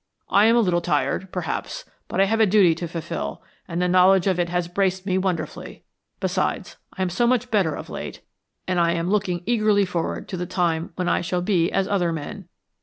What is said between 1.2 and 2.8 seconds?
perhaps, but I have a duty